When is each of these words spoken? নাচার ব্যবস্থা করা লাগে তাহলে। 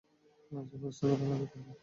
নাচার 0.51 0.77
ব্যবস্থা 0.81 1.05
করা 1.09 1.25
লাগে 1.31 1.47
তাহলে। 1.51 1.73